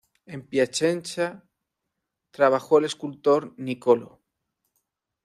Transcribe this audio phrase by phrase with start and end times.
[0.25, 1.27] En Piacenza
[2.31, 4.11] trabajó el escultor Niccolò.